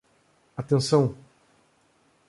[0.57, 1.15] Atenção!